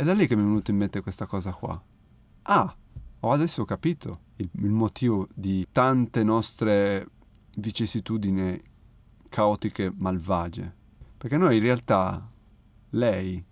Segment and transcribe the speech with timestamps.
[0.00, 1.78] è da lì che mi è venuto in mente questa cosa qua.
[2.44, 2.74] Ah,
[3.20, 7.06] ho adesso capito il, il motivo di tante nostre
[7.58, 8.58] vicissitudini
[9.28, 10.74] caotiche malvagie.
[11.18, 12.26] Perché noi in realtà,
[12.90, 13.44] lei,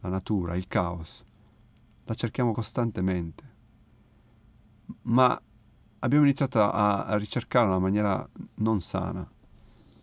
[0.00, 1.22] la natura, il caos,
[2.06, 3.44] la cerchiamo costantemente.
[5.02, 5.40] Ma
[6.00, 9.24] abbiamo iniziato a, a ricercarla in una maniera non sana.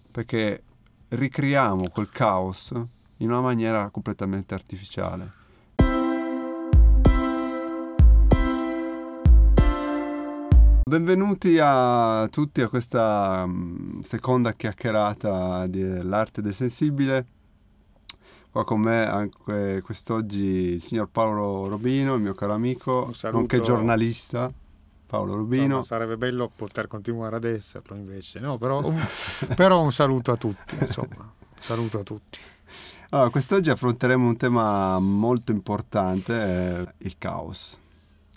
[0.09, 0.63] Perché
[1.09, 2.71] ricriamo quel caos
[3.17, 5.38] in una maniera completamente artificiale.
[10.89, 17.25] Benvenuti a tutti a questa um, seconda chiacchierata dell'arte del sensibile.
[18.49, 24.51] Qua con me anche quest'oggi il signor Paolo Robino, il mio caro amico, nonché giornalista.
[25.05, 25.63] Paolo Rubino.
[25.63, 28.57] Insomma, sarebbe bello poter continuare ad esserlo invece, no?
[28.57, 28.99] Però un,
[29.55, 32.39] però un saluto a tutti, insomma, saluto a tutti.
[33.09, 37.77] Allora, quest'oggi affronteremo un tema molto importante, eh, il caos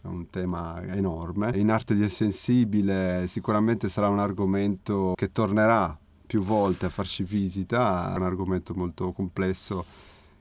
[0.02, 1.52] è un tema enorme.
[1.56, 8.12] In arte del sensibile sicuramente sarà un argomento che tornerà più volte a farci visita,
[8.12, 9.84] è un argomento molto complesso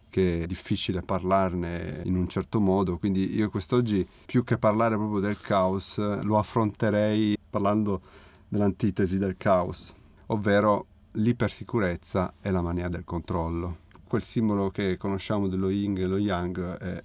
[0.09, 5.19] che è difficile parlarne in un certo modo, quindi io quest'oggi più che parlare proprio
[5.19, 8.01] del caos lo affronterei parlando
[8.47, 9.93] dell'antitesi del caos,
[10.27, 13.77] ovvero l'ipersicurezza e la mania del controllo.
[14.07, 17.03] Quel simbolo che conosciamo dello yin e lo yang è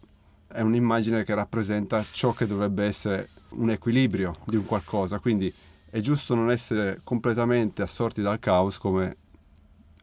[0.56, 5.52] è un'immagine che rappresenta ciò che dovrebbe essere un equilibrio di un qualcosa, quindi
[5.90, 9.16] è giusto non essere completamente assorti dal caos come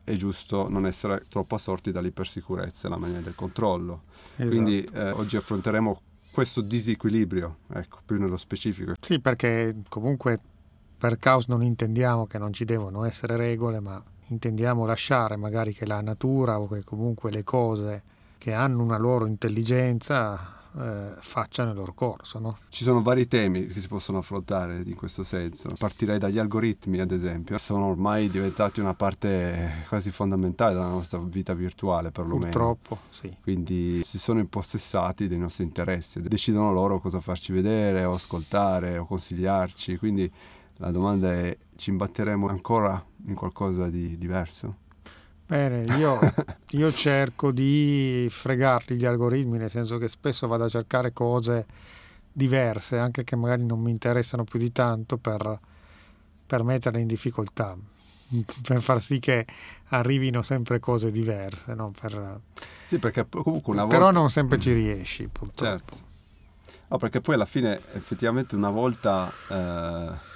[0.04, 4.04] è giusto non essere troppo assorti dall'ipersicurezza e la mania del controllo.
[4.36, 4.50] Esatto.
[4.50, 6.02] Quindi eh, oggi affronteremo
[6.32, 8.94] questo disequilibrio, ecco, più nello specifico.
[9.00, 10.40] Sì, perché comunque
[10.98, 15.88] per caos non intendiamo che non ci devono essere regole, ma intendiamo lasciare magari che
[15.88, 18.04] la natura o che comunque le cose
[18.44, 22.40] che hanno una loro intelligenza eh, facciano il loro corso.
[22.40, 22.58] No?
[22.68, 25.70] Ci sono vari temi che si possono affrontare in questo senso.
[25.78, 31.54] Partirei dagli algoritmi, ad esempio, sono ormai diventati una parte quasi fondamentale della nostra vita
[31.54, 32.50] virtuale, perlomeno.
[32.50, 33.34] Purtroppo, sì.
[33.42, 39.06] Quindi si sono impossessati dei nostri interessi, decidono loro cosa farci vedere o ascoltare o
[39.06, 39.96] consigliarci.
[39.96, 40.30] Quindi
[40.80, 44.80] la domanda è: ci imbatteremo ancora in qualcosa di diverso?
[45.46, 46.20] Bene, io,
[46.72, 51.66] io, cerco di fregarli gli algoritmi, nel senso che spesso vado a cercare cose
[52.32, 55.60] diverse, anche che magari non mi interessano più di tanto, per,
[56.46, 57.76] per metterle in difficoltà,
[58.68, 59.46] per far sì che
[59.90, 61.74] arrivino sempre cose diverse.
[61.74, 61.92] No?
[62.00, 62.40] Per,
[62.86, 63.98] sì, perché comunque una volta...
[63.98, 65.64] Però non sempre ci riesci, purtroppo.
[65.66, 66.12] Certo.
[66.88, 69.32] No, perché poi alla fine effettivamente una volta...
[69.50, 70.32] Eh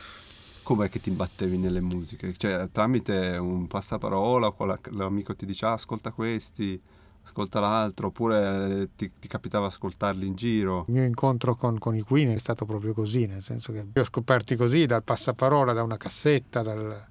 [0.67, 2.33] com'è che ti imbattevi nelle musiche?
[2.35, 4.53] Cioè, tramite un passaparola,
[4.91, 6.77] l'amico ti dice ah, ascolta questi,
[7.23, 10.83] ascolta l'altro, oppure ti, ti, capitava ascoltarli in giro?
[10.87, 14.01] Il mio incontro con, con, i Queen è stato proprio così, nel senso che li
[14.01, 17.01] ho scoperti così, dal passaparola, da una cassetta, dal...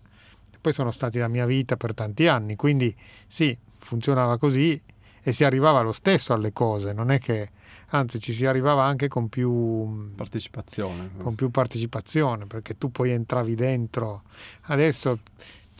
[0.60, 2.94] poi sono stati la mia vita per tanti anni, quindi
[3.26, 4.78] sì, funzionava così
[5.22, 7.48] e si arrivava lo stesso alle cose, non è che
[7.90, 13.54] anzi ci si arrivava anche con più partecipazione, con più partecipazione perché tu poi entravi
[13.54, 14.22] dentro.
[14.62, 15.18] Adesso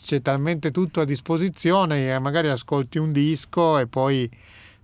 [0.00, 4.30] c'è talmente tutto a disposizione e magari ascolti un disco e poi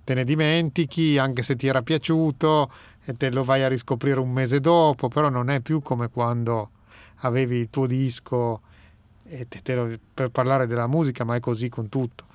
[0.05, 2.71] te ne dimentichi anche se ti era piaciuto
[3.05, 6.71] e te lo vai a riscoprire un mese dopo, però non è più come quando
[7.19, 8.61] avevi il tuo disco
[9.25, 12.27] e te, te lo, per parlare della musica, ma è così con tutto.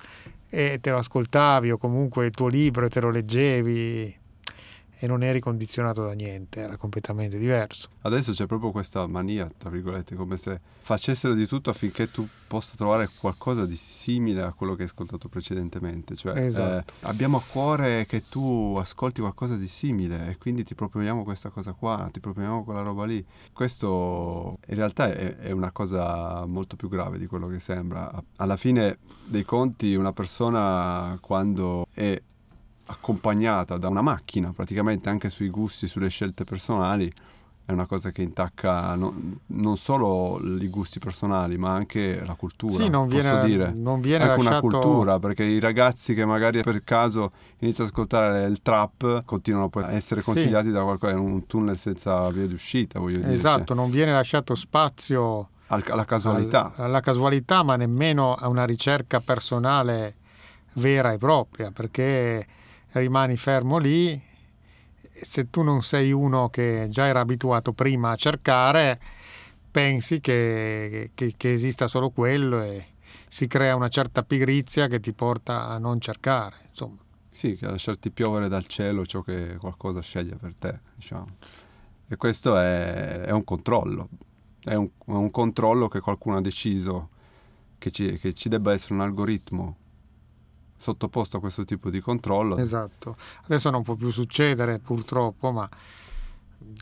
[0.48, 4.17] E te lo ascoltavi o comunque il tuo libro e te lo leggevi
[5.00, 7.88] e non eri condizionato da niente, era completamente diverso.
[8.02, 12.74] Adesso c'è proprio questa mania, tra virgolette, come se facessero di tutto affinché tu possa
[12.76, 16.16] trovare qualcosa di simile a quello che hai ascoltato precedentemente.
[16.16, 16.90] Cioè, esatto.
[16.90, 21.50] eh, abbiamo a cuore che tu ascolti qualcosa di simile e quindi ti proponiamo questa
[21.50, 23.24] cosa qua, ti proponiamo quella roba lì.
[23.52, 28.10] Questo in realtà è, è una cosa molto più grave di quello che sembra.
[28.36, 32.20] Alla fine dei conti una persona quando è
[32.90, 37.12] accompagnata da una macchina, praticamente anche sui gusti, sulle scelte personali,
[37.68, 39.14] è una cosa che intacca no,
[39.48, 42.82] non solo i gusti personali, ma anche la cultura.
[42.82, 43.72] Sì, non viene, dire.
[43.74, 44.66] Non viene anche lasciato...
[44.66, 49.68] una cultura, perché i ragazzi che magari per caso iniziano ad ascoltare il trap continuano
[49.68, 50.72] poi a essere consigliati sì.
[50.72, 53.00] da qualcosa in un tunnel senza via di uscita.
[53.00, 53.32] Voglio dire.
[53.34, 53.76] Esatto, cioè.
[53.76, 56.72] non viene lasciato spazio alla casualità.
[56.74, 60.14] Al, alla casualità, ma nemmeno a una ricerca personale
[60.76, 62.46] vera e propria, perché
[62.92, 64.20] rimani fermo lì,
[65.10, 69.00] se tu non sei uno che già era abituato prima a cercare,
[69.70, 72.86] pensi che, che, che esista solo quello e
[73.28, 76.56] si crea una certa pigrizia che ti porta a non cercare.
[76.70, 76.96] Insomma.
[77.30, 81.36] sì, che lasciarti piovere dal cielo ciò che qualcosa sceglie per te, diciamo.
[82.08, 84.08] E questo è, è un controllo,
[84.64, 87.10] è un, è un, controllo che qualcuno ha deciso
[87.76, 89.76] che ci, che ci debba essere un algoritmo
[90.78, 92.56] sottoposto a questo tipo di controllo.
[92.56, 95.68] Esatto, adesso non può più succedere purtroppo, ma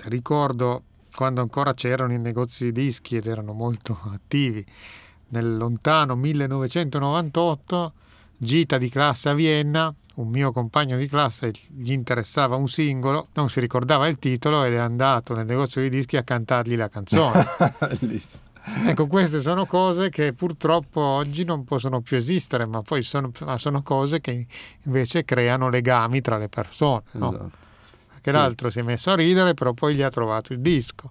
[0.05, 0.83] ricordo
[1.15, 4.65] quando ancora c'erano i negozi di dischi ed erano molto attivi,
[5.29, 7.93] nel lontano 1998,
[8.37, 13.49] gita di classe a Vienna, un mio compagno di classe gli interessava un singolo, non
[13.49, 17.45] si ricordava il titolo ed è andato nel negozio di dischi a cantargli la canzone.
[18.87, 23.57] ecco, queste sono cose che purtroppo oggi non possono più esistere, ma poi sono, ma
[23.59, 24.47] sono cose che
[24.83, 27.03] invece creano legami tra le persone.
[27.13, 27.29] No?
[27.29, 27.51] Esatto.
[28.09, 28.37] Perché sì.
[28.37, 31.11] l'altro si è messo a ridere, però poi gli ha trovato il disco.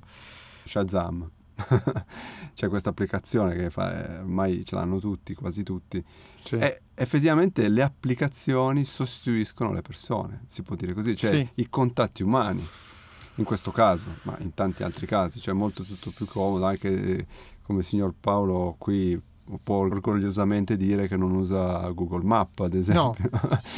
[0.63, 1.29] Shazam.
[2.53, 6.03] C'è questa applicazione che fa, ormai ce l'hanno tutti, quasi tutti.
[6.43, 6.55] Sì.
[6.57, 11.49] E effettivamente le applicazioni sostituiscono le persone, si può dire così, cioè sì.
[11.61, 12.67] i contatti umani
[13.35, 17.27] in questo caso, ma in tanti altri casi, cioè molto tutto più comodo, anche
[17.61, 19.19] come il signor Paolo qui
[19.63, 23.29] può orgogliosamente dire che non usa Google Map, ad esempio.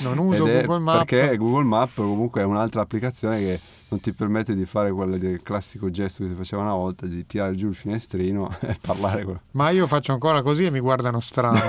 [0.01, 1.06] No, non uso Google Map.
[1.06, 3.59] Perché Google Map comunque è un'altra applicazione che
[3.89, 7.56] non ti permette di fare quel classico gesto che si faceva una volta, di tirare
[7.56, 9.39] giù il finestrino e parlare con...
[9.51, 11.59] Ma io faccio ancora così e mi guardano strano.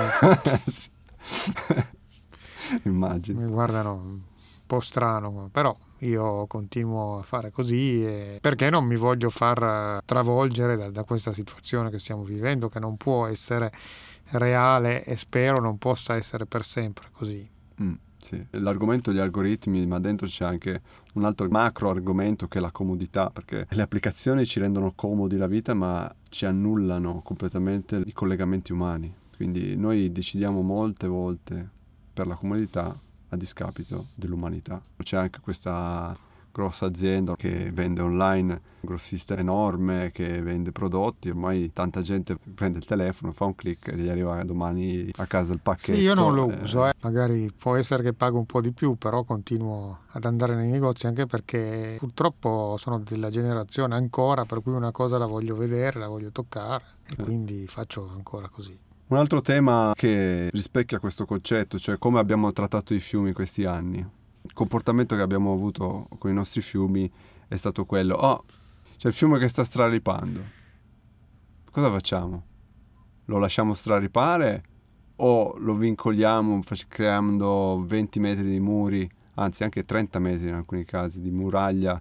[2.83, 3.41] Immagino.
[3.41, 4.27] Mi guardano
[4.69, 10.91] po' strano, però io continuo a fare così perché non mi voglio far travolgere da,
[10.91, 13.71] da, questa situazione che stiamo vivendo, che non può essere
[14.33, 17.49] reale e spero non possa essere per sempre così.
[17.81, 18.45] Mm, sì.
[18.51, 20.81] L'argomento degli algoritmi, ma dentro c'è anche
[21.13, 25.47] un altro macro argomento che è la comodità, perché le applicazioni ci rendono comodi la
[25.47, 29.11] vita, ma ci annullano completamente i collegamenti umani.
[29.35, 31.67] Quindi noi decidiamo molte volte
[32.13, 32.95] per la comodità
[33.29, 34.81] a discapito dell'umanità.
[34.97, 36.17] C'è anche questa
[36.51, 42.79] grossa azienda che vende online, un grossista enorme che vende prodotti, ormai tanta gente prende
[42.79, 45.97] il telefono, fa un clic e gli arriva domani a casa il pacchetto.
[45.97, 46.61] Sì, io non lo eh.
[46.61, 46.93] uso, eh.
[47.01, 51.07] magari può essere che pago un po' di più, però continuo ad andare nei negozi
[51.07, 56.07] anche perché purtroppo sono della generazione ancora per cui una cosa la voglio vedere, la
[56.07, 57.23] voglio toccare e eh.
[57.23, 58.87] quindi faccio ancora così.
[59.09, 63.97] Un altro tema che rispecchia questo concetto, cioè come abbiamo trattato i fiumi questi anni.
[63.97, 67.11] Il comportamento che abbiamo avuto con i nostri fiumi
[67.47, 68.43] è stato quello, oh,
[68.97, 70.41] c'è il fiume che sta straripando.
[71.71, 72.43] Cosa facciamo?
[73.25, 74.63] Lo lasciamo straripare
[75.15, 81.19] o lo vincoliamo creando 20 metri di muri, anzi anche 30 metri in alcuni casi
[81.19, 81.99] di muraglia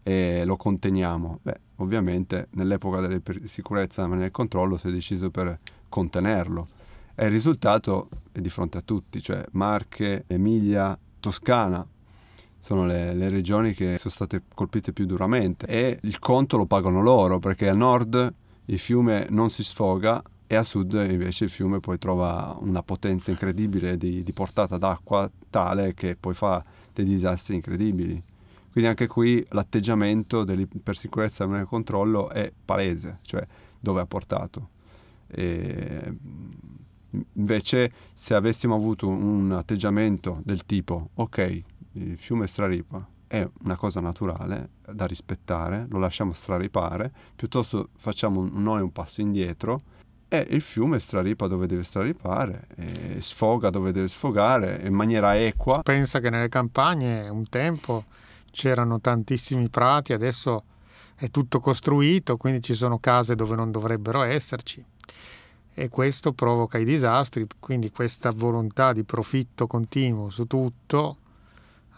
[0.00, 1.40] e lo conteniamo?
[1.42, 5.58] Beh, ovviamente nell'epoca della sicurezza e nel controllo si è deciso per
[5.96, 6.68] contenerlo.
[7.14, 11.86] E il risultato è di fronte a tutti, cioè Marche, Emilia, Toscana
[12.60, 17.00] sono le, le, regioni che sono state colpite più duramente e il conto lo pagano
[17.00, 18.34] loro perché a nord
[18.66, 23.30] il fiume non si sfoga e a sud invece il fiume poi trova una potenza
[23.30, 28.20] incredibile di, di portata d'acqua tale che poi fa dei disastri incredibili.
[28.72, 30.44] Quindi anche qui l'atteggiamento
[30.82, 33.46] per sicurezza e controllo è palese, cioè
[33.80, 34.74] dove ha portato.
[35.28, 36.16] E
[37.32, 41.62] invece se avessimo avuto un atteggiamento del tipo ok,
[41.92, 48.82] il fiume straripa è una cosa naturale da rispettare, lo lasciamo straripare, piuttosto facciamo noi
[48.82, 49.80] un passo indietro
[50.28, 52.66] e il fiume straripa dove deve straripare,
[53.18, 55.82] sfoga dove deve sfogare in maniera equa.
[55.82, 58.04] Pensa che nelle campagne un tempo
[58.50, 60.64] c'erano tantissimi prati, adesso
[61.14, 64.84] è tutto costruito, quindi ci sono case dove non dovrebbero esserci
[65.78, 71.18] e questo provoca i disastri, quindi questa volontà di profitto continuo su tutto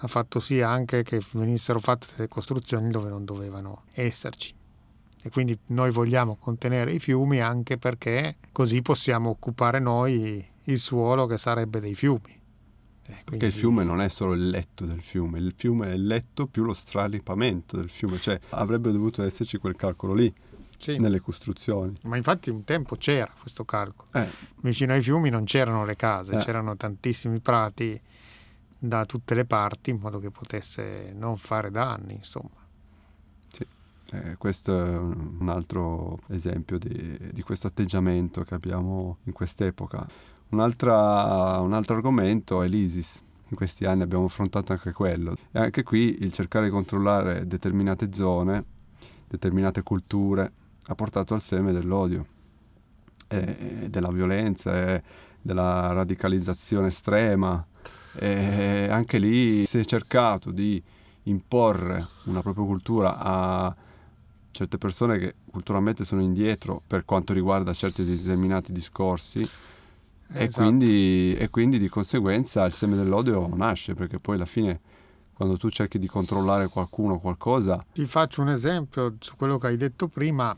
[0.00, 4.54] ha fatto sì anche che venissero fatte costruzioni dove non dovevano esserci.
[5.20, 11.26] E quindi noi vogliamo contenere i fiumi anche perché così possiamo occupare noi il suolo
[11.26, 12.36] che sarebbe dei fiumi.
[13.08, 13.22] Quindi...
[13.24, 16.46] Perché il fiume non è solo il letto del fiume, il fiume è il letto
[16.46, 20.32] più lo straripamento del fiume, cioè avrebbe dovuto esserci quel calcolo lì
[20.78, 20.97] sì.
[20.97, 21.92] nelle costruzioni.
[22.04, 24.08] Ma infatti un tempo c'era questo calcolo.
[24.12, 24.28] Eh.
[24.62, 26.38] Vicino ai fiumi non c'erano le case, eh.
[26.38, 28.00] c'erano tantissimi prati
[28.78, 32.50] da tutte le parti in modo che potesse non fare danni, insomma.
[33.49, 33.66] Sì,
[34.12, 40.06] eh, questo è un altro esempio di, di, questo atteggiamento che abbiamo in quest'epoca.
[40.50, 43.23] Un, un altro argomento è l'ISIS.
[43.50, 45.35] In questi anni abbiamo affrontato anche quello.
[45.50, 48.62] E anche qui il cercare di controllare determinate zone,
[49.26, 50.52] determinate culture,
[50.88, 52.26] ha portato al seme dell'odio,
[53.28, 55.02] e della violenza, e
[55.40, 57.64] della radicalizzazione estrema.
[58.12, 60.83] E anche lì si è cercato di
[61.25, 63.76] imporre una propria cultura a
[64.50, 69.49] certe persone che culturalmente sono indietro per quanto riguarda certi determinati discorsi
[70.28, 70.42] esatto.
[70.42, 74.80] e, quindi, e quindi di conseguenza il seme dell'odio nasce perché poi alla fine
[75.35, 77.85] quando tu cerchi di controllare qualcuno o qualcosa.
[77.92, 80.57] Ti faccio un esempio su quello che hai detto prima.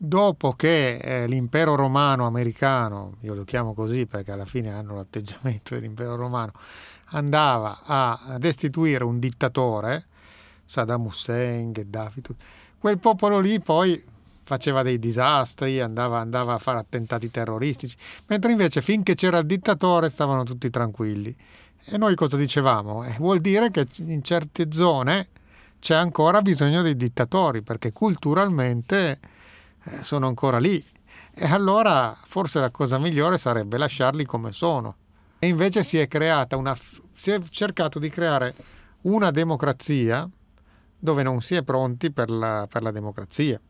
[0.00, 5.74] Dopo che eh, l'impero romano americano, io lo chiamo così perché alla fine hanno l'atteggiamento
[5.74, 6.52] dell'impero romano,
[7.06, 10.06] andava a destituire un dittatore,
[10.64, 12.22] Saddam Hussein, Gheddafi,
[12.78, 14.00] quel popolo lì poi
[14.44, 17.96] faceva dei disastri, andava, andava, a fare attentati terroristici,
[18.28, 21.34] mentre invece finché c'era il dittatore stavano tutti tranquilli.
[21.86, 23.02] E noi cosa dicevamo?
[23.04, 25.26] Eh, vuol dire che in certe zone
[25.80, 29.18] c'è ancora bisogno dei dittatori, perché culturalmente
[30.02, 30.84] sono ancora lì.
[31.34, 34.96] E allora forse la cosa migliore sarebbe lasciarli come sono.
[35.38, 36.76] E invece si è creata una
[37.18, 38.54] si è cercato di creare
[39.02, 40.28] una democrazia
[40.96, 43.60] dove non si è pronti per la, per la democrazia.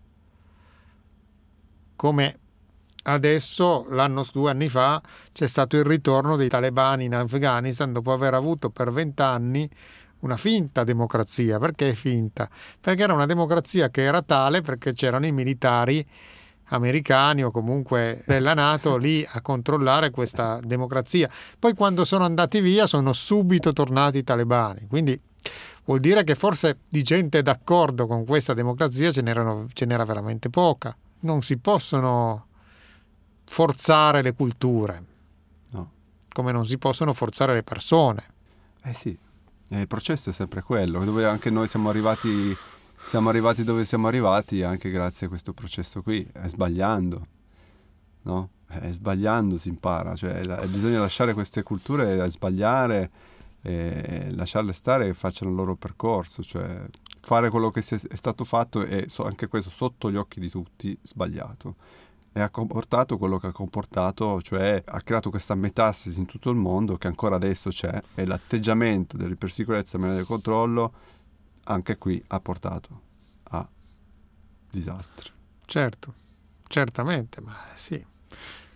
[1.97, 2.39] Come
[3.05, 5.01] adesso, l'anno, due anni fa,
[5.33, 9.69] c'è stato il ritorno dei talebani in Afghanistan dopo aver avuto per vent'anni
[10.21, 11.59] una finta democrazia.
[11.59, 12.49] Perché finta?
[12.81, 16.07] Perché era una democrazia che era tale perché c'erano i militari
[16.71, 21.29] americani o comunque della Nato lì a controllare questa democrazia.
[21.59, 24.87] Poi quando sono andati via sono subito tornati i talebani.
[24.87, 25.19] Quindi
[25.85, 29.23] vuol dire che forse di gente d'accordo con questa democrazia ce,
[29.73, 30.95] ce n'era veramente poca.
[31.21, 32.47] Non si possono
[33.45, 35.05] forzare le culture,
[35.71, 35.91] no.
[36.33, 38.25] come non si possono forzare le persone.
[38.83, 39.19] Eh sì,
[39.71, 42.57] il processo è sempre quello, dove anche noi siamo arrivati
[43.01, 47.27] siamo arrivati dove siamo arrivati anche grazie a questo processo qui, è sbagliando,
[48.23, 48.51] no?
[48.67, 53.11] È sbagliando si impara, cioè bisogna lasciare queste culture a sbagliare,
[53.63, 56.85] e lasciarle stare e facciano il loro percorso, cioè
[57.21, 61.77] fare quello che è stato fatto e anche questo sotto gli occhi di tutti sbagliato
[62.39, 66.57] e ha comportato quello che ha comportato, cioè ha creato questa metastasi in tutto il
[66.57, 70.93] mondo che ancora adesso c'è e l'atteggiamento dell'ipersicurezza e del controllo
[71.65, 73.01] anche qui ha portato
[73.51, 73.69] a
[74.71, 75.31] disastri.
[75.67, 76.15] Certo,
[76.69, 78.03] certamente, ma sì.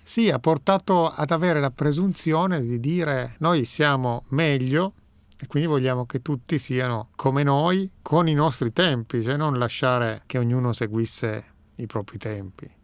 [0.03, 4.95] Sì, ha portato ad avere la presunzione di dire noi siamo meglio
[5.39, 10.25] e quindi vogliamo che tutti siano come noi con i nostri tempi, cioè non lasciare
[10.27, 11.45] che ognuno seguisse
[11.77, 12.81] i propri tempi.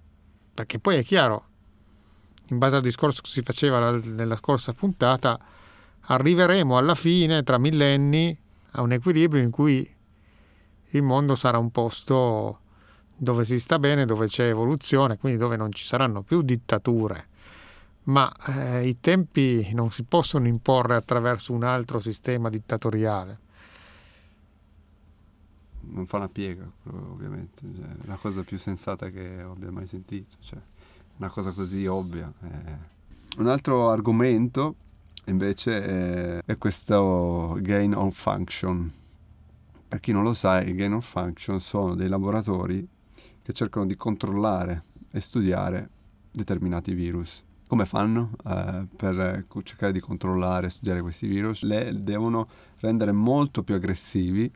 [0.58, 1.44] Perché poi è chiaro,
[2.46, 5.38] in base al discorso che si faceva nella scorsa puntata,
[6.00, 8.36] arriveremo alla fine, tra millenni,
[8.72, 9.88] a un equilibrio in cui
[10.84, 12.58] il mondo sarà un posto
[13.14, 17.28] dove si sta bene, dove c'è evoluzione, quindi dove non ci saranno più dittature.
[18.06, 23.38] Ma eh, i tempi non si possono imporre attraverso un altro sistema dittatoriale.
[25.90, 27.62] Non fa una piega, ovviamente.
[27.74, 30.36] Cioè, è la cosa più sensata che abbia mai sentito.
[30.40, 30.58] Cioè,
[31.16, 32.32] una cosa così ovvia.
[32.42, 32.96] Eh.
[33.38, 34.74] Un altro argomento
[35.26, 38.92] invece è, è questo gain of function
[39.88, 42.86] per chi non lo sa, i gain of function sono dei laboratori
[43.42, 45.88] che cercano di controllare e studiare
[46.30, 47.42] determinati virus.
[47.66, 51.62] Come fanno eh, per cercare di controllare e studiare questi virus?
[51.62, 52.46] Le devono
[52.80, 54.50] rendere molto più aggressivi,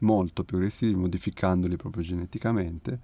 [0.00, 3.00] molto più aggressivi, modificandoli proprio geneticamente.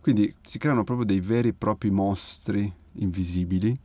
[0.00, 3.78] Quindi si creano proprio dei veri e propri mostri invisibili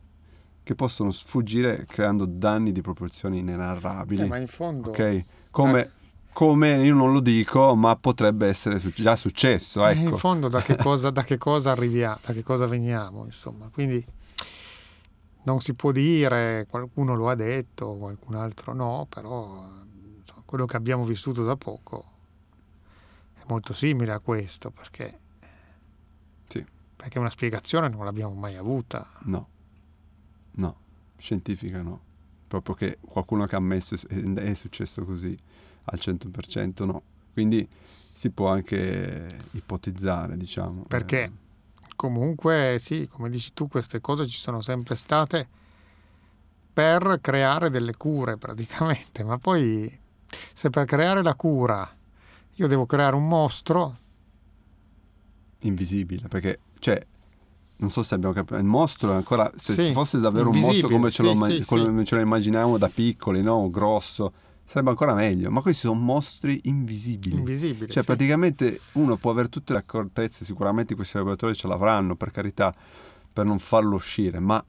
[0.64, 4.24] che possono sfuggire creando danni di proporzioni inenarrabili.
[4.24, 4.90] Eh, ma in fondo...
[4.90, 5.24] Ok?
[5.52, 5.82] Come...
[5.82, 5.96] Eh
[6.38, 9.84] come io non lo dico, ma potrebbe essere su- già successo.
[9.84, 10.10] Ecco.
[10.10, 13.72] in fondo da che, cosa, da che cosa arriviamo, da che cosa veniamo, insomma.
[13.74, 14.06] Quindi
[15.46, 19.66] non si può dire, qualcuno lo ha detto, qualcun altro no, però
[20.20, 22.06] insomma, quello che abbiamo vissuto da poco
[23.38, 25.20] è molto simile a questo, perché,
[26.46, 26.66] sì.
[26.96, 29.08] perché una spiegazione non l'abbiamo mai avuta.
[29.24, 29.48] No,
[30.52, 30.78] no,
[31.18, 32.06] scientifica no.
[32.48, 35.38] Proprio che qualcuno che ha ammesso è successo così
[35.86, 37.02] al 100% no.
[37.34, 37.68] Quindi
[38.14, 40.86] si può anche ipotizzare, diciamo.
[40.88, 41.32] Perché eh.
[41.96, 45.48] comunque sì, come dici tu, queste cose ci sono sempre state
[46.74, 50.00] per creare delle cure praticamente, ma poi
[50.54, 51.97] se per creare la cura
[52.58, 53.96] io devo creare un mostro
[55.62, 57.04] invisibile, perché cioè
[57.78, 60.88] non so se abbiamo capito, il mostro è ancora se sì, fosse davvero un mostro
[60.88, 63.70] come ce, sì, lo, sì, come ce lo immaginiamo da piccoli, no?
[63.70, 64.34] grosso,
[64.68, 67.36] Sarebbe ancora meglio, ma questi sono mostri invisibili.
[67.36, 67.90] Invisibili.
[67.90, 72.76] Cioè, praticamente uno può avere tutte le accortezze, sicuramente questi laboratori ce l'avranno, per carità,
[73.32, 74.62] per non farlo uscire, ma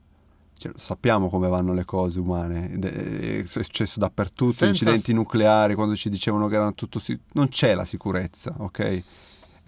[0.59, 4.67] cioè, sappiamo come vanno le cose umane, è successo dappertutto, Senza...
[4.67, 7.01] incidenti nucleari, quando ci dicevano che erano tutto...
[7.33, 9.03] non c'è la sicurezza, ok?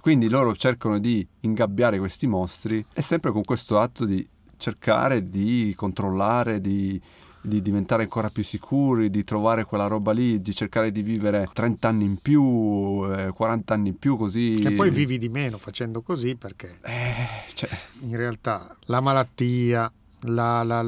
[0.00, 5.72] Quindi loro cercano di ingabbiare questi mostri e sempre con questo atto di cercare di
[5.76, 7.00] controllare, di,
[7.40, 11.88] di diventare ancora più sicuri, di trovare quella roba lì, di cercare di vivere 30
[11.88, 14.58] anni in più, eh, 40 anni in più così.
[14.60, 17.68] Che poi vivi di meno facendo così perché eh, cioè...
[18.00, 20.84] in realtà la malattia la, la,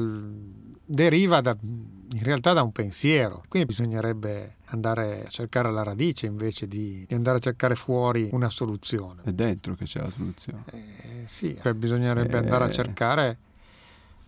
[0.85, 6.67] deriva da, in realtà da un pensiero, quindi bisognerebbe andare a cercare la radice invece
[6.67, 9.21] di, di andare a cercare fuori una soluzione.
[9.23, 10.63] È dentro che c'è la soluzione.
[10.71, 12.37] Eh, sì, cioè bisognerebbe eh...
[12.37, 13.37] andare a cercare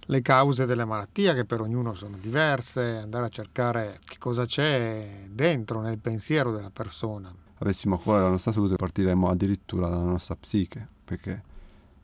[0.08, 5.26] le cause delle malattie che per ognuno sono diverse, andare a cercare che cosa c'è
[5.30, 7.34] dentro nel pensiero della persona.
[7.58, 11.42] Avessimo a cuore la nostra salute partiremmo addirittura dalla nostra psiche, perché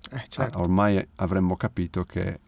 [0.10, 0.60] eh, certo.
[0.60, 2.40] ormai avremmo capito che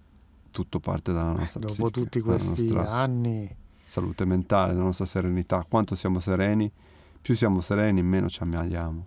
[0.54, 3.62] tutto parte dalla nostra eh, dopo psiche, tutti questi anni
[3.94, 6.72] salute mentale, la nostra serenità, quanto siamo sereni,
[7.22, 9.06] più siamo sereni, meno ci ammaliamo.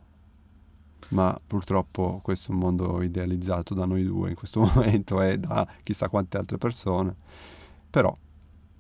[1.09, 5.67] Ma purtroppo questo è un mondo idealizzato da noi due in questo momento e da
[5.83, 7.17] chissà quante altre persone.
[7.91, 8.15] Però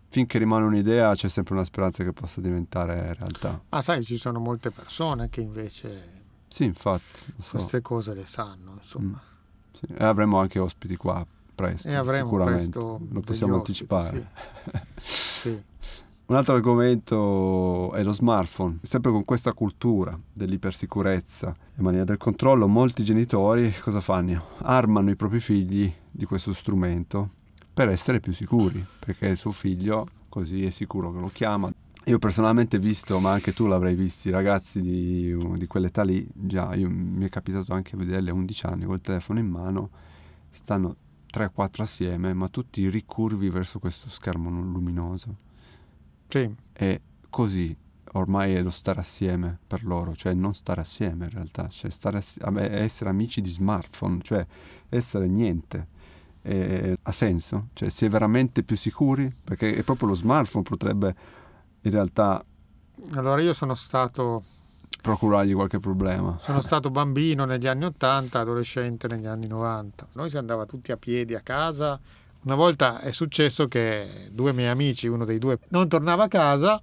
[0.08, 3.60] finché rimane un'idea c'è sempre una speranza che possa diventare realtà.
[3.68, 7.50] Ma sai, ci sono molte persone che invece sì, infatti, so.
[7.56, 9.20] queste cose le sanno, insomma.
[9.20, 9.34] Mm.
[9.72, 9.86] Sì.
[9.92, 12.78] E avremo anche ospiti qua presto, e avremo sicuramente.
[12.78, 14.30] Presto lo possiamo ospiti, anticipare.
[15.02, 15.40] Sì.
[15.50, 15.62] sì.
[16.28, 18.78] Un altro argomento è lo smartphone.
[18.82, 24.44] Sempre con questa cultura dell'ipersicurezza e mania del controllo, molti genitori cosa fanno?
[24.58, 27.30] Armano i propri figli di questo strumento
[27.72, 31.72] per essere più sicuri, perché il suo figlio così è sicuro che lo chiama.
[32.06, 36.26] Io personalmente ho visto, ma anche tu l'avrai visto, i ragazzi di, di quell'età lì,
[36.32, 39.90] già io, mi è capitato anche vederli a 11 anni col telefono in mano,
[40.50, 40.96] stanno
[41.32, 45.36] 3-4 assieme, ma tutti ricurvi verso questo schermo luminoso.
[46.28, 46.52] Sì.
[46.72, 47.76] E così
[48.12, 52.18] ormai è lo stare assieme per loro, cioè non stare assieme in realtà, cioè stare
[52.18, 54.46] assieme, essere amici di smartphone, cioè
[54.88, 55.94] essere niente.
[56.42, 57.68] E, ha senso?
[57.72, 59.34] Cioè si è veramente più sicuri?
[59.44, 61.16] Perché è proprio lo smartphone potrebbe
[61.82, 62.44] in realtà...
[63.12, 64.42] Allora io sono stato
[65.06, 66.38] procurargli qualche problema.
[66.42, 70.08] Sono stato bambino negli anni 80, adolescente negli anni 90.
[70.14, 71.98] Noi si andava tutti a piedi a casa.
[72.42, 76.80] Una volta è successo che due miei amici, uno dei due, non tornava a casa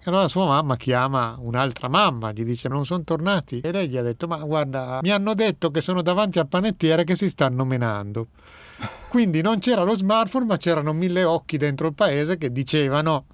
[0.00, 3.60] e allora sua mamma chiama un'altra mamma, gli dice: Non sono tornati?
[3.60, 7.04] E lei gli ha detto: Ma guarda, mi hanno detto che sono davanti al panettiere
[7.04, 8.28] che si stanno menando.
[9.08, 13.26] Quindi non c'era lo smartphone, ma c'erano mille occhi dentro il paese che dicevano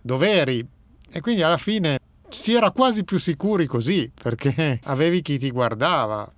[0.00, 0.66] doveri.
[1.10, 1.98] E quindi alla fine
[2.30, 6.30] si era quasi più sicuri così, perché avevi chi ti guardava.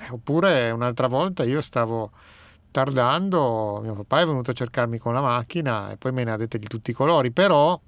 [0.00, 2.10] Eh, oppure un'altra volta io stavo
[2.70, 6.36] tardando, mio papà è venuto a cercarmi con la macchina e poi me ne ha
[6.36, 7.80] dette di tutti i colori, però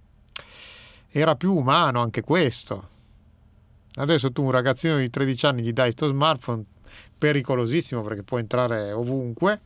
[1.08, 2.88] era più umano anche questo.
[3.94, 6.64] Adesso tu un ragazzino di 13 anni gli dai questo smartphone
[7.18, 9.60] pericolosissimo perché può entrare ovunque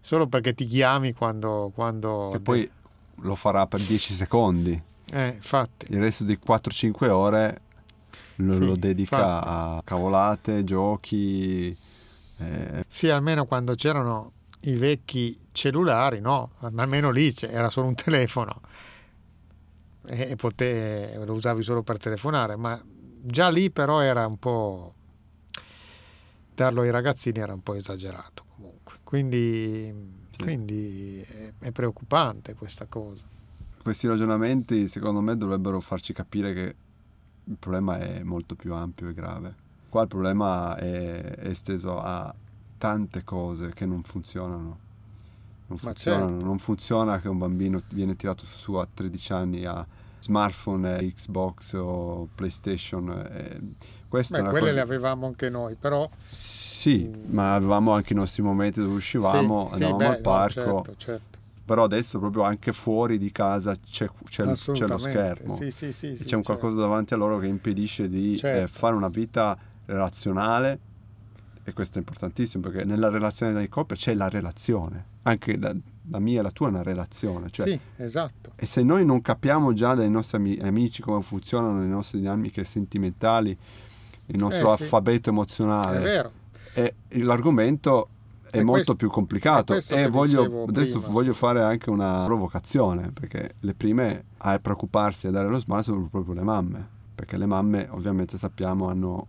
[0.00, 1.70] solo perché ti chiami quando...
[1.74, 2.70] quando e poi
[3.20, 4.80] lo farà per 10 secondi.
[5.10, 5.92] Eh, infatti.
[5.92, 7.60] Il resto di 4-5 ore
[8.36, 9.46] lo, sì, lo dedica infatti.
[9.48, 11.76] a cavolate, giochi.
[12.38, 12.84] Eh.
[12.86, 16.52] Sì, almeno quando c'erano i vecchi cellulari, no?
[16.70, 18.60] Ma almeno lì era solo un telefono
[20.10, 22.80] e pote, lo usavi solo per telefonare, ma
[23.20, 24.94] già lì però era un po'
[26.54, 28.94] darlo ai ragazzini era un po' esagerato comunque.
[29.04, 29.94] Quindi
[30.42, 33.24] quindi è, è preoccupante questa cosa.
[33.82, 36.74] Questi ragionamenti secondo me dovrebbero farci capire che
[37.44, 39.54] il problema è molto più ampio e grave.
[39.88, 42.34] Qua il problema è esteso a
[42.76, 44.86] tante cose che non funzionano.
[45.66, 46.28] Non, funzionano.
[46.28, 46.44] Certo.
[46.44, 49.86] non funziona che un bambino viene tirato su a 13 anni a
[50.20, 53.76] smartphone, Xbox o PlayStation.
[54.10, 54.72] Eh, Beh, quelle cosa...
[54.72, 56.08] le avevamo anche noi, però...
[56.26, 57.32] Sì, mm.
[57.32, 60.60] ma avevamo anche i nostri momenti dove uscivamo, sì, andavamo sì, beh, al parco.
[60.60, 61.38] No, certo, certo.
[61.64, 65.54] Però adesso proprio anche fuori di casa c'è, c'è, c'è lo schermo.
[65.54, 66.88] Sì, sì, sì, c'è un qualcosa certo.
[66.88, 68.62] davanti a loro che impedisce di eh, certo.
[68.62, 70.78] eh, fare una vita relazionale
[71.68, 75.74] e questo è importantissimo perché nella relazione di coppia c'è la relazione, anche la,
[76.10, 77.50] la mia e la tua è una relazione.
[77.50, 78.52] Cioè, sì, esatto.
[78.56, 83.56] E se noi non capiamo già dai nostri amici come funzionano le nostre dinamiche sentimentali,
[84.28, 85.28] il nostro eh, alfabeto sì.
[85.30, 86.30] emozionale, è vero.
[86.72, 88.08] E l'argomento
[88.50, 91.12] è, è molto questo, più complicato e voglio, adesso prima.
[91.12, 96.08] voglio fare anche una provocazione perché le prime a preoccuparsi e dare lo smalto sono
[96.10, 99.26] proprio le mamme perché le mamme ovviamente sappiamo hanno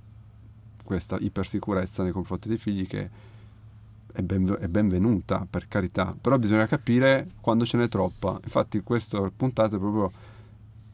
[0.85, 3.09] questa ipersicurezza nei confronti dei figli che
[4.11, 8.39] è, ben, è benvenuta, per carità, però bisogna capire quando ce n'è troppa.
[8.43, 10.11] Infatti questo puntato è proprio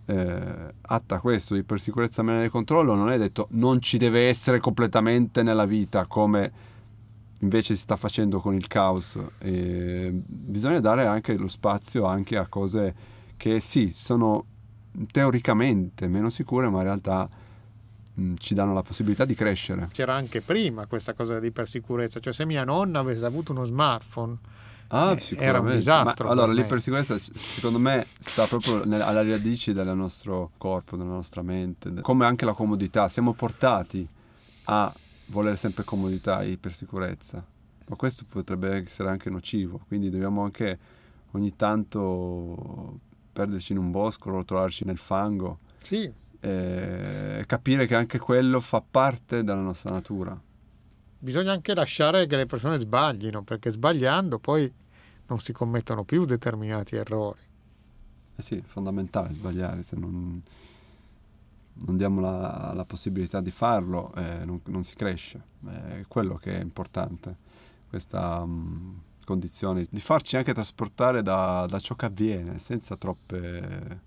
[0.06, 5.44] eh, atta questo, ipersicurezza meno del controllo, non è detto non ci deve essere completamente
[5.44, 6.74] nella vita come
[7.40, 9.20] invece si sta facendo con il caos.
[9.40, 12.94] E bisogna dare anche lo spazio anche a cose
[13.38, 14.46] che sì, sono
[15.12, 17.28] teoricamente meno sicure, ma in realtà
[18.14, 19.90] mh, ci danno la possibilità di crescere.
[19.92, 24.38] C'era anche prima questa cosa di ipersicurezza, cioè se mia nonna avesse avuto uno smartphone
[24.96, 26.28] Ah, eh, era un disastro.
[26.28, 31.42] Ma, allora, l'ipersicurezza secondo me sta proprio nel, alla radice del nostro corpo, della nostra
[31.42, 33.10] mente, come anche la comodità.
[33.10, 34.08] Siamo portati
[34.66, 34.94] a
[35.28, 37.46] volere sempre comodità e ipersicurezza,
[37.88, 40.80] ma questo potrebbe essere anche nocivo, quindi dobbiamo anche
[41.32, 43.00] ogni tanto
[43.34, 45.60] perderci in un bosco, rotolarci nel fango.
[45.80, 46.10] Sì.
[46.40, 50.40] E capire che anche quello fa parte della nostra natura
[51.18, 54.72] bisogna anche lasciare che le persone sbaglino, perché sbagliando poi
[55.28, 57.42] non si commettono più determinati errori.
[58.36, 60.42] Eh sì, è fondamentale sbagliare, se non,
[61.74, 66.58] non diamo la, la, possibilità di farlo eh, non, non, si cresce, è quello che
[66.58, 67.36] è importante,
[67.90, 74.02] questa um, condizione di farci anche trasportare da, da ciò che avviene senza troppe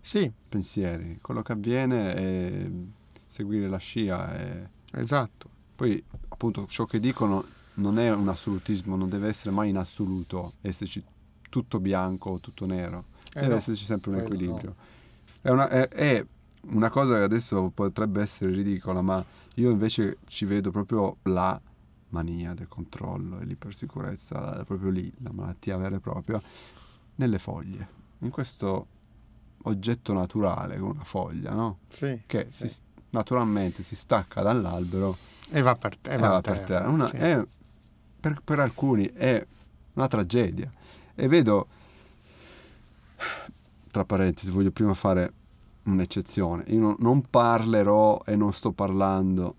[0.00, 0.30] sì.
[0.48, 2.70] pensieri, quello che avviene è
[3.26, 4.34] seguire la scia.
[4.34, 4.68] È...
[4.92, 5.48] Esatto.
[5.74, 7.44] Poi appunto ciò che dicono
[7.78, 11.02] non è un assolutismo, non deve essere mai in assoluto, esserci
[11.48, 14.74] tutto bianco o tutto nero, eh deve no, esserci sempre un equilibrio.
[14.76, 14.86] No.
[15.40, 16.24] È, una, è, è,
[16.70, 21.60] una, cosa che adesso potrebbe essere ridicola, ma io invece ci vedo proprio la
[22.10, 26.40] mania del controllo e l'ipersicurezza, proprio lì, la malattia vera e propria,
[27.16, 27.88] nelle foglie,
[28.20, 28.86] in questo
[29.62, 31.78] oggetto naturale, una foglia, no?
[31.88, 32.68] Sì, che sì.
[32.68, 35.16] Si, naturalmente si stacca dall'albero
[35.50, 36.88] e va per, te, e va per terra.
[36.88, 37.16] Una, sì.
[37.16, 37.44] è,
[38.18, 39.44] per, per, alcuni è
[39.94, 40.70] una tragedia.
[41.14, 41.66] E vedo,
[43.90, 45.32] tra parentesi, voglio prima fare
[45.84, 46.64] un'eccezione.
[46.68, 49.54] Io non, non parlerò e non sto parlando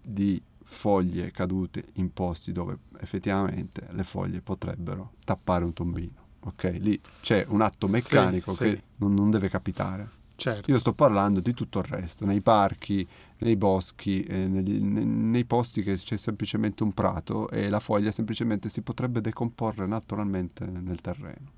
[0.00, 6.22] di foglie cadute in posti dove effettivamente le foglie potrebbero tappare un tombino.
[6.40, 8.82] Ok, lì c'è un atto meccanico sì, che sì.
[8.96, 10.22] Non, non, deve capitare.
[10.36, 10.70] Certo.
[10.70, 13.06] Io sto parlando di tutto il resto, nei parchi,
[13.44, 18.70] nei boschi, eh, negli, nei, posti che c'è semplicemente un prato e la foglia semplicemente
[18.70, 21.52] si potrebbe decomporre naturalmente nel terreno.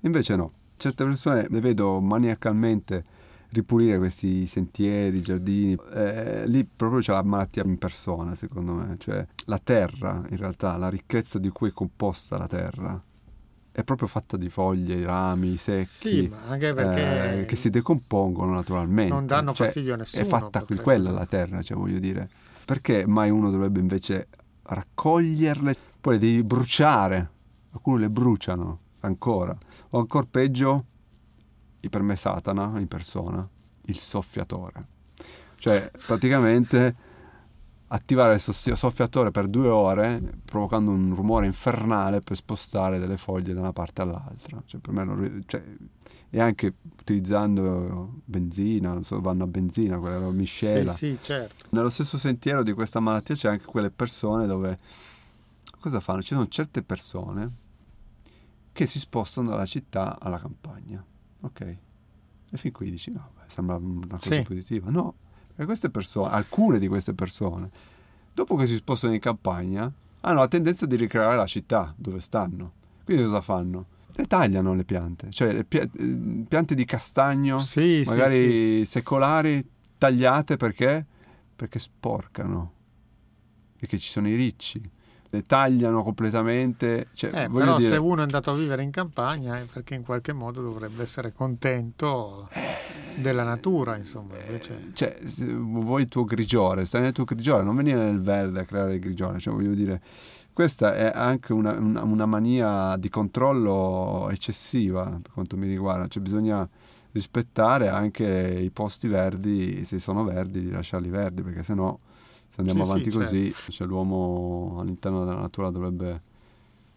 [0.00, 3.04] Invece no, certe persone le vedo maniacalmente
[3.48, 9.26] ripulire questi sentieri, giardini, eh, lì proprio c'è la malattia in persona secondo me, cioè
[9.46, 13.00] la terra in realtà, la ricchezza di cui è composta la terra
[13.72, 19.12] è proprio fatta di foglie, rami secchi, sì, anche perché eh, che si decompongono naturalmente.
[19.12, 20.22] Non danno cioè, fastidio a nessuno.
[20.22, 22.28] È fatta qui, quella la terra, cioè voglio dire.
[22.64, 24.28] Perché mai uno dovrebbe invece
[24.62, 27.30] raccoglierle, poi le devi bruciare?
[27.72, 29.56] Alcuni le bruciano ancora.
[29.90, 30.84] O ancora peggio,
[31.88, 33.48] per me Satana in persona,
[33.86, 34.86] il soffiatore.
[35.56, 36.94] Cioè, praticamente
[37.94, 43.60] attivare il soffiatore per due ore provocando un rumore infernale per spostare delle foglie da
[43.60, 45.62] una parte all'altra cioè, per me non, cioè,
[46.30, 51.66] e anche utilizzando benzina non so, vanno a benzina quella miscela sì, sì, certo.
[51.70, 54.78] nello stesso sentiero di questa malattia c'è anche quelle persone dove
[55.78, 56.22] cosa fanno?
[56.22, 57.60] ci sono certe persone
[58.72, 61.04] che si spostano dalla città alla campagna
[61.42, 64.42] ok e fin qui dici no beh, sembra una cosa sì.
[64.42, 65.14] positiva no
[65.62, 67.70] e queste persone, alcune di queste persone,
[68.32, 72.72] dopo che si spostano in campagna, hanno la tendenza di ricreare la città dove stanno.
[73.04, 73.86] Quindi cosa fanno?
[74.14, 78.84] Le tagliano le piante, cioè le pi- piante di castagno, sì, magari sì.
[78.84, 81.06] secolari, tagliate perché?
[81.56, 82.72] Perché sporcano,
[83.78, 85.00] perché ci sono i ricci
[85.34, 87.08] le tagliano completamente.
[87.14, 87.88] Cioè, eh, però dire...
[87.88, 91.32] se uno è andato a vivere in campagna è perché in qualche modo dovrebbe essere
[91.32, 92.50] contento
[93.16, 94.34] della natura, insomma.
[94.44, 94.90] Invece...
[94.92, 98.94] Cioè, vuoi il tuo grigiore, stai nel tuo grigiore, non venire nel verde a creare
[98.94, 100.00] il grigiore, cioè, voglio dire...
[100.54, 106.22] Questa è anche una, una, una mania di controllo eccessiva per quanto mi riguarda, cioè
[106.22, 106.68] bisogna
[107.12, 112.00] rispettare anche i posti verdi, se sono verdi, di lasciarli verdi, perché sennò no
[112.52, 113.72] se andiamo sì, avanti sì, così, certo.
[113.72, 116.20] cioè, l'uomo all'interno della natura dovrebbe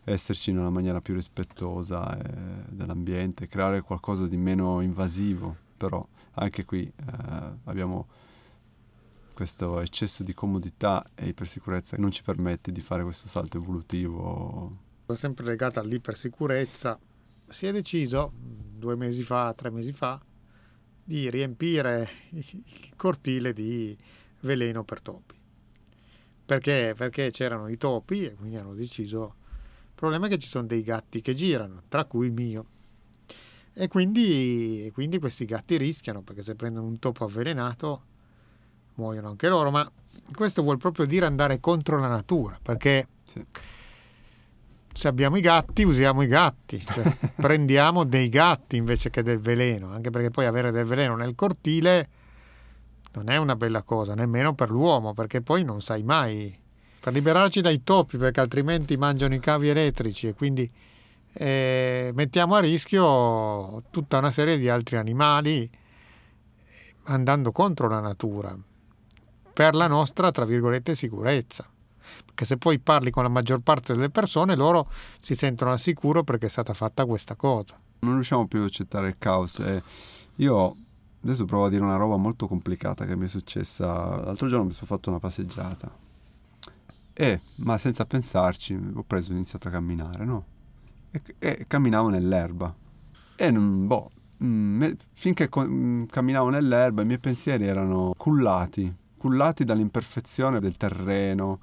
[0.03, 6.65] esserci in una maniera più rispettosa eh, dell'ambiente, creare qualcosa di meno invasivo, però anche
[6.65, 6.93] qui eh,
[7.63, 8.07] abbiamo
[9.33, 14.77] questo eccesso di comodità e ipersicurezza che non ci permette di fare questo salto evolutivo.
[15.07, 16.99] Sempre legata all'ipersicurezza,
[17.47, 20.21] si è deciso due mesi fa, tre mesi fa,
[21.01, 23.95] di riempire il cortile di
[24.41, 25.34] veleno per topi
[26.45, 26.93] Perché?
[26.95, 29.35] Perché c'erano i topi e quindi hanno deciso...
[29.87, 32.65] Il problema è che ci sono dei gatti che girano, tra cui il mio.
[33.73, 38.03] E quindi, quindi questi gatti rischiano, perché se prendono un topo avvelenato
[38.95, 39.71] muoiono anche loro.
[39.71, 39.89] Ma
[40.33, 43.07] questo vuol proprio dire andare contro la natura, perché...
[43.25, 43.45] Sì
[44.95, 47.03] se abbiamo i gatti usiamo i gatti, cioè,
[47.35, 52.07] prendiamo dei gatti invece che del veleno, anche perché poi avere del veleno nel cortile
[53.15, 56.57] non è una bella cosa, nemmeno per l'uomo, perché poi non sai mai.
[56.99, 60.69] Per liberarci dai topi, perché altrimenti mangiano i cavi elettrici e quindi
[61.33, 65.69] eh, mettiamo a rischio tutta una serie di altri animali
[67.03, 68.57] andando contro la natura
[69.53, 71.69] per la nostra, tra virgolette, sicurezza
[72.25, 76.23] perché se poi parli con la maggior parte delle persone loro si sentono al sicuro
[76.23, 77.79] perché è stata fatta questa cosa.
[77.99, 79.59] Non riusciamo più ad accettare il caos.
[79.59, 79.81] Eh,
[80.35, 80.75] io
[81.25, 84.23] adesso provo a dire una roba molto complicata che mi è successa.
[84.23, 85.91] L'altro giorno mi sono fatto una passeggiata
[87.17, 90.45] e, ma senza pensarci, ho preso e ho iniziato a camminare, no?
[91.11, 92.75] E, e camminavo nell'erba.
[93.37, 94.09] E boh,
[94.43, 98.93] mm, finché co- mm, camminavo nell'erba i miei pensieri erano cullati
[99.25, 101.59] cullati dall'imperfezione del terreno,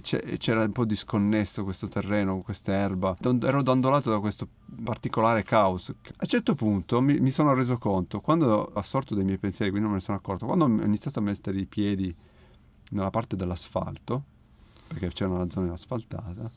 [0.00, 4.46] c'era un po' disconnesso questo terreno, questa erba, ero dandolato da questo
[4.84, 5.88] particolare caos.
[5.88, 9.88] A un certo punto mi, mi sono reso conto, quando assorto dei miei pensieri, quindi
[9.88, 12.14] non me ne sono accorto, quando ho iniziato a mettere i piedi
[12.90, 14.24] nella parte dell'asfalto,
[14.86, 16.48] perché c'era una zona asfaltata,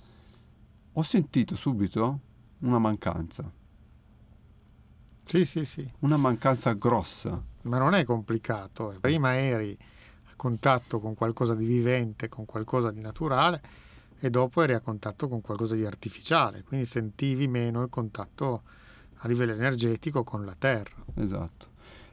[0.94, 2.20] ho sentito subito
[2.60, 3.52] una mancanza.
[5.26, 5.92] Sì, sì, sì.
[6.02, 7.42] Una mancanza grossa.
[7.64, 8.92] Ma non è complicato.
[8.92, 9.00] Eh.
[9.00, 9.76] Prima eri
[10.44, 13.62] contatto con qualcosa di vivente, con qualcosa di naturale
[14.20, 18.64] e dopo eri a contatto con qualcosa di artificiale, quindi sentivi meno il contatto
[19.20, 20.96] a livello energetico con la terra.
[21.14, 21.68] Esatto.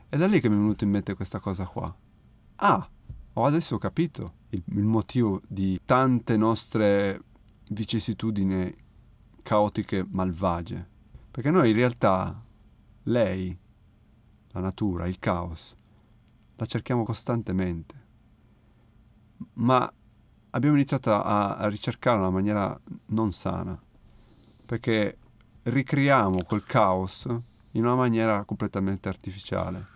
[0.08, 1.92] È da lì che mi è venuto in mente questa cosa qua.
[2.56, 2.88] Ah,
[3.32, 7.20] ho adesso capito il, il motivo di tante nostre
[7.70, 8.72] vicissitudini
[9.42, 10.88] caotiche malvagie.
[11.32, 12.40] Perché noi in realtà,
[13.04, 13.58] lei,
[14.50, 15.74] la natura, il caos,
[16.54, 18.00] la cerchiamo costantemente
[19.54, 19.90] ma
[20.50, 23.78] abbiamo iniziato a, a ricercare in una maniera non sana,
[24.66, 25.16] perché
[25.64, 27.26] ricriamo quel caos
[27.72, 29.86] in una maniera completamente artificiale,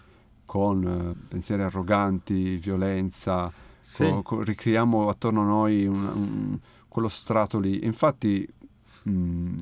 [0.45, 4.05] con eh, pensieri arroganti, violenza, sì.
[4.05, 7.85] con, con, ricriamo attorno a noi un, un, quello strato lì.
[7.85, 8.47] Infatti
[9.03, 9.57] mh, mm,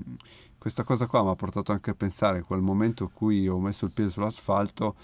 [0.58, 3.58] questa cosa qua mi ha portato anche a pensare a quel momento in cui ho
[3.58, 4.94] messo il piede sull'asfalto,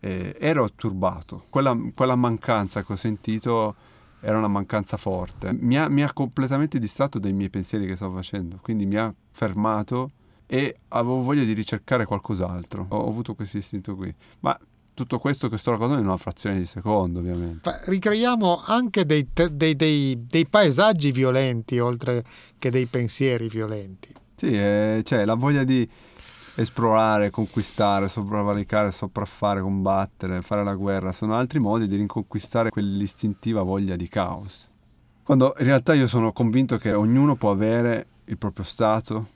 [0.00, 3.74] eh, ero turbato, quella, quella mancanza che ho sentito
[4.22, 5.52] era una mancanza forte.
[5.52, 9.12] Mi ha, mi ha completamente distratto dai miei pensieri che stavo facendo, quindi mi ha
[9.32, 10.12] fermato
[10.46, 12.86] e avevo voglia di ricercare qualcos'altro.
[12.88, 14.14] Ho, ho avuto questo istinto qui.
[14.40, 14.56] Ma
[14.94, 17.80] tutto questo che sto raccontando in una frazione di secondo, ovviamente.
[17.86, 22.22] Ricreiamo anche dei, dei, dei, dei paesaggi violenti oltre
[22.58, 24.14] che dei pensieri violenti.
[24.36, 25.88] Sì, eh, cioè la voglia di
[26.54, 33.96] esplorare, conquistare, sopravvalicare, sopraffare, combattere, fare la guerra, sono altri modi di riconquistare quell'istintiva voglia
[33.96, 34.70] di caos.
[35.22, 39.28] Quando in realtà io sono convinto che ognuno può avere il proprio stato,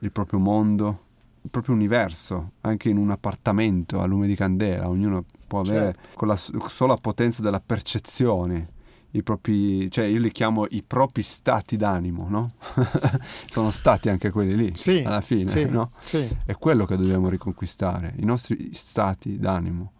[0.00, 1.02] il proprio mondo,
[1.42, 6.08] il proprio universo, anche in un appartamento a lume di candela, ognuno può avere certo.
[6.14, 8.72] con la sola potenza della percezione
[9.14, 12.54] i propri, cioè io li chiamo i propri stati d'animo, no?
[13.48, 15.90] Sono stati anche quelli lì, sì, alla fine, sì, no?
[16.02, 16.28] Sì.
[16.44, 19.92] È quello che dobbiamo riconquistare, i nostri stati d'animo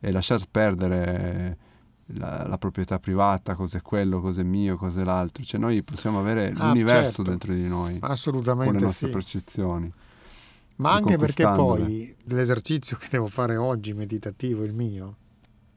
[0.00, 1.58] e lasciar perdere
[2.06, 5.44] la, la proprietà privata, cos'è quello, cos'è mio, cos'è l'altro.
[5.44, 7.30] Cioè noi possiamo avere ah, l'universo certo.
[7.30, 9.92] dentro di noi, assolutamente con le nostre percezioni.
[10.76, 15.16] Ma anche perché poi l'esercizio che devo fare oggi, meditativo, il mio,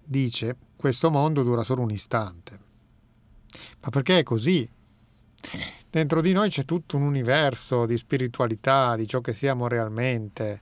[0.03, 2.67] dice questo mondo dura solo un istante
[3.81, 4.69] ma perché è così?
[5.89, 10.61] Dentro di noi c'è tutto un universo di spiritualità, di ciò che siamo realmente,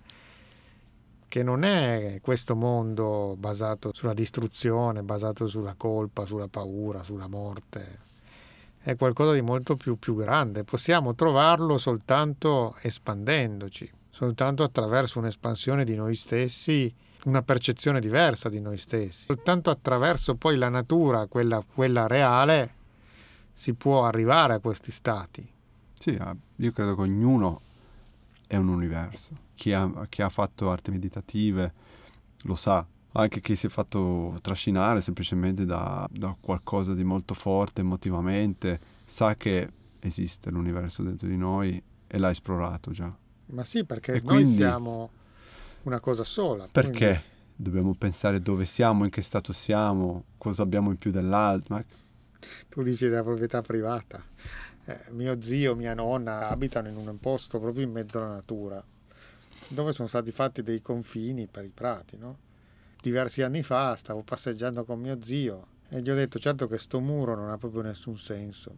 [1.28, 8.06] che non è questo mondo basato sulla distruzione, basato sulla colpa, sulla paura, sulla morte.
[8.80, 10.63] È qualcosa di molto più, più grande.
[10.63, 16.93] Possiamo trovarlo soltanto espandendoci, soltanto attraverso un'espansione di noi stessi
[17.26, 19.26] una percezione diversa di noi stessi.
[19.26, 22.76] Soltanto attraverso poi la natura, quella, quella reale,
[23.57, 25.45] si può arrivare a questi stati.
[25.91, 27.61] Sì, ah, io credo che ognuno
[28.45, 29.31] è un universo.
[29.55, 31.73] Chi ha, chi ha fatto arti meditative
[32.43, 37.81] lo sa, anche chi si è fatto trascinare semplicemente da, da, qualcosa di molto forte
[37.81, 39.67] emotivamente, sa che
[40.01, 43.11] esiste l'universo dentro di noi e l'ha esplorato già.
[43.47, 45.09] Ma sì, perché e noi quindi, siamo
[45.81, 46.67] una cosa sola.
[46.71, 47.23] Perché quindi...
[47.55, 51.73] dobbiamo pensare dove siamo, in che stato siamo, cosa abbiamo in più dell'altro?
[51.73, 51.83] Ma
[52.69, 54.23] Tu dici della proprietà privata.
[54.86, 58.84] Eh, mio zio, mia nonna abitano in un posto proprio in mezzo alla natura,
[59.67, 62.38] dove sono stati fatti dei confini per i prati, no?
[63.02, 67.00] Diversi anni fa stavo passeggiando con mio zio e gli ho detto certo che sto
[67.00, 68.76] muro non ha proprio nessun senso.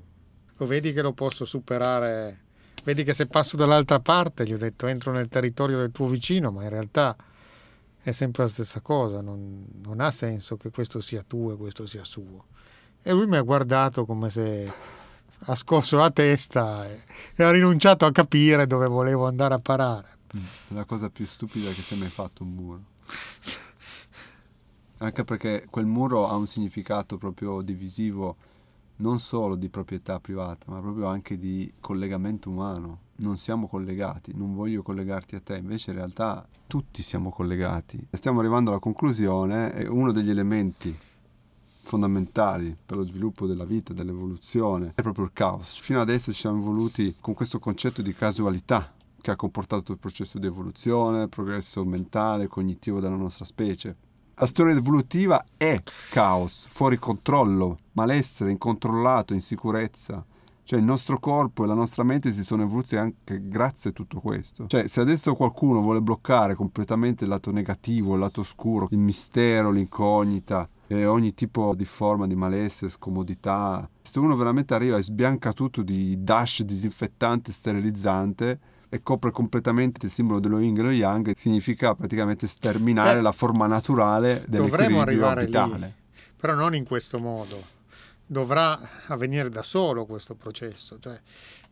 [0.58, 2.48] Lo vedi che lo posso superare
[2.84, 6.52] vedi che se passo dall'altra parte, gli ho detto entro nel territorio del tuo vicino,
[6.52, 7.15] ma in realtà
[8.02, 11.86] è sempre la stessa cosa, non, non ha senso che questo sia tuo e questo
[11.86, 12.45] sia suo.
[13.01, 14.71] E lui mi ha guardato come se
[15.45, 17.01] ha scosso la testa e,
[17.35, 20.17] e ha rinunciato a capire dove volevo andare a parare.
[20.35, 22.83] Mm, la cosa più stupida che si è mai fatto un muro.
[24.97, 28.35] Anche perché quel muro ha un significato proprio divisivo
[28.97, 32.99] non solo di proprietà privata, ma proprio anche di collegamento umano.
[33.19, 38.07] Non siamo collegati, non voglio collegarti a te, invece in realtà tutti siamo collegati.
[38.12, 40.97] Stiamo arrivando alla conclusione e uno degli elementi
[41.89, 45.80] fondamentali per lo sviluppo della vita, dell'evoluzione, è proprio il caos.
[45.80, 50.38] Fino adesso ci siamo evoluti con questo concetto di casualità che ha comportato il processo
[50.38, 53.95] di evoluzione, il progresso mentale, cognitivo della nostra specie.
[54.36, 60.23] La storia evolutiva è caos, fuori controllo, malessere, incontrollato, insicurezza.
[60.63, 64.19] Cioè il nostro corpo e la nostra mente si sono evoluti anche grazie a tutto
[64.19, 64.67] questo.
[64.67, 69.71] Cioè se adesso qualcuno vuole bloccare completamente il lato negativo, il lato oscuro, il mistero,
[69.71, 75.54] l'incognita e ogni tipo di forma di malessere, scomodità, se uno veramente arriva e sbianca
[75.54, 81.32] tutto di dash disinfettante, sterilizzante, e copre completamente il simbolo dello yin e lo yang,
[81.36, 85.78] significa praticamente sterminare Beh, la forma naturale dell'equilibrio orbitale.
[85.78, 85.93] Lì,
[86.36, 87.78] però non in questo modo.
[88.25, 91.19] Dovrà avvenire da solo questo processo, cioè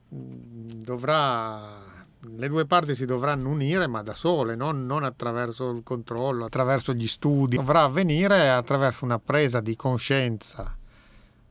[0.10, 6.45] dovrà le due parti si dovranno unire ma da sole, non, non, attraverso il controllo,
[6.45, 7.56] attraverso gli studi.
[7.56, 10.75] Dovrà avvenire attraverso una presa di coscienza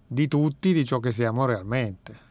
[0.08, 2.24] di tutti di ciò che siamo realmente.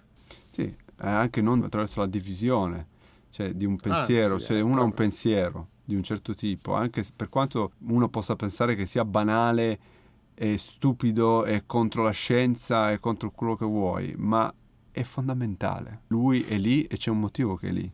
[0.52, 2.93] Sì, anche non attraverso la divisione
[3.36, 7.04] cioè di un pensiero, sì, se uno ha un pensiero di un certo tipo, anche
[7.13, 9.80] per quanto uno possa pensare che sia banale
[10.34, 14.54] e stupido e contro la scienza e contro quello che vuoi, ma
[14.89, 16.04] è fondamentale.
[16.08, 17.91] Lui è lì e c'è un motivo che è lì.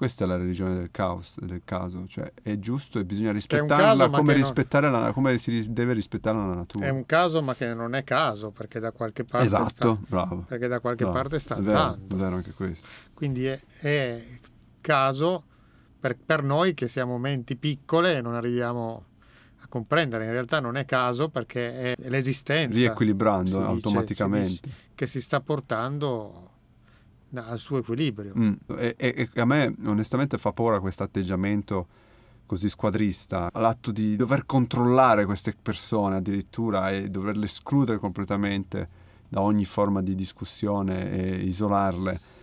[0.00, 4.34] Questa è la religione del caos, del caso, cioè è giusto e bisogna rispettarla come,
[4.34, 4.92] non...
[4.92, 6.86] la, come si deve rispettare la natura.
[6.86, 10.44] È un caso ma che non è caso perché da qualche parte esatto, sta, bravo,
[10.48, 11.18] perché da qualche bravo.
[11.18, 12.14] parte sta vero, andando.
[12.14, 12.88] È vero anche questo.
[13.12, 14.24] Quindi è, è
[14.80, 15.44] caso
[16.00, 19.04] per, per noi che siamo menti piccole e non arriviamo
[19.58, 20.24] a comprendere.
[20.24, 22.74] In realtà non è caso perché è l'esistenza.
[22.74, 24.60] Riequilibrando automaticamente.
[24.62, 26.52] Dice, che si sta portando
[27.34, 28.34] al suo equilibrio.
[28.36, 28.52] Mm.
[28.78, 31.86] E, e, e, a me onestamente fa paura questo atteggiamento
[32.46, 38.88] così squadrista, l'atto di dover controllare queste persone addirittura e doverle escludere completamente
[39.28, 42.38] da ogni forma di discussione e isolarle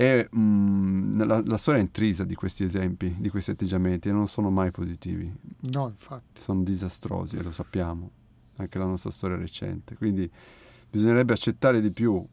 [0.00, 4.12] e mh, mm, la, la, storia è intrisa di questi esempi, di questi atteggiamenti, e
[4.12, 5.28] non sono mai positivi.
[5.72, 6.40] No, infatti.
[6.40, 8.10] Sono disastrosi e lo sappiamo,
[8.58, 9.96] anche la nostra storia recente.
[9.96, 10.30] Quindi
[10.88, 12.24] bisognerebbe accettare di più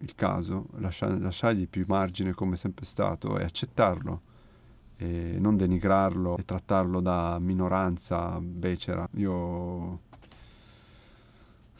[0.00, 4.20] il caso, lasciar, lasciargli più margine come è sempre stato e accettarlo
[4.96, 9.08] e non denigrarlo e trattarlo da minoranza becera.
[9.14, 10.08] Io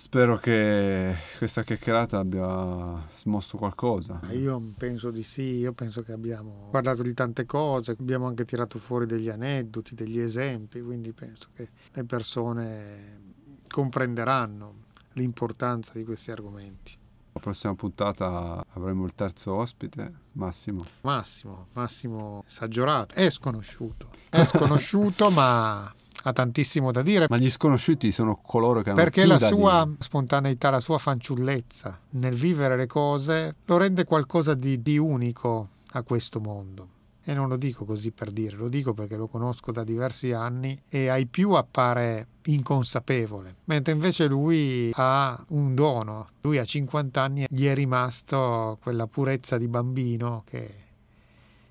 [0.01, 4.19] Spero che questa chiacchierata abbia smosso qualcosa.
[4.31, 8.79] Io penso di sì, io penso che abbiamo parlato di tante cose, abbiamo anche tirato
[8.79, 13.21] fuori degli aneddoti, degli esempi, quindi penso che le persone
[13.69, 14.75] comprenderanno
[15.13, 16.97] l'importanza di questi argomenti.
[17.41, 20.85] La prossima puntata avremo il terzo ospite, Massimo.
[21.01, 25.91] Massimo, Massimo Saggiorato, è sconosciuto, è sconosciuto ma
[26.23, 27.25] ha tantissimo da dire.
[27.31, 29.97] Ma gli sconosciuti sono coloro che hanno Perché la sua dire.
[30.01, 36.03] spontaneità, la sua fanciullezza nel vivere le cose lo rende qualcosa di, di unico a
[36.03, 36.89] questo mondo.
[37.31, 40.83] E non lo dico così per dire, lo dico perché lo conosco da diversi anni
[40.89, 46.31] e ai più appare inconsapevole, mentre invece lui ha un dono.
[46.41, 50.89] Lui a 50 anni gli è rimasto quella purezza di bambino che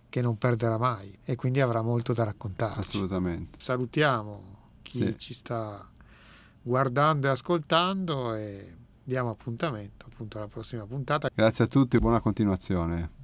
[0.08, 2.80] che non perderà mai e quindi avrà molto da raccontare.
[2.80, 3.58] Assolutamente.
[3.62, 4.42] Salutiamo
[4.82, 5.16] chi sì.
[5.18, 5.86] ci sta
[6.62, 11.30] guardando e ascoltando e diamo appuntamento appunto alla prossima puntata.
[11.34, 13.18] Grazie a tutti, buona continuazione.